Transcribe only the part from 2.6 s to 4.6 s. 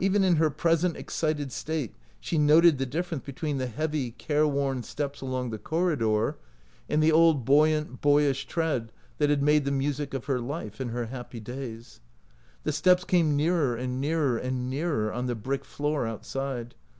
the difference between the heavy, 118 OUT OF BOHEMIA